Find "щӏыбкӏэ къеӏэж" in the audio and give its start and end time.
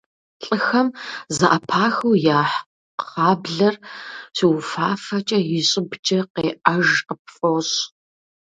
5.69-6.87